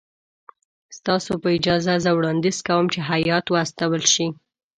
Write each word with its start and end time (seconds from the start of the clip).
ستاسو 0.97 1.31
په 1.41 1.47
اجازه 1.57 1.93
زه 2.03 2.11
وړاندیز 2.17 2.57
کوم 2.67 2.85
چې 2.93 2.99
هیات 3.09 3.45
واستول 3.49 4.03
شي. 4.13 4.27